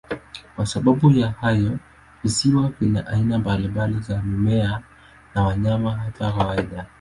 [0.55, 1.77] Kwa sababu ya hayo,
[2.23, 4.83] visiwa vina aina mbalimbali za mimea
[5.35, 6.85] na wanyama, hata kawaida.